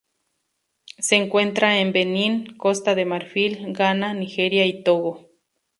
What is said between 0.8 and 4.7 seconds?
Se encuentra en Benín, Costa de Marfil, Ghana, Nigeria,